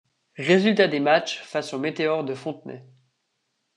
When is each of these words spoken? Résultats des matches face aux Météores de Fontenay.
Résultats 0.39 0.87
des 0.87 0.99
matches 0.99 1.41
face 1.43 1.75
aux 1.75 1.77
Météores 1.77 2.23
de 2.23 2.33
Fontenay. 2.33 2.83